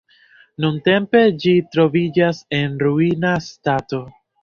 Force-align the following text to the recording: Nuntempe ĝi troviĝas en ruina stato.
Nuntempe 0.63 1.21
ĝi 1.45 1.53
troviĝas 1.77 2.43
en 2.63 2.77
ruina 2.87 3.39
stato. 3.53 4.05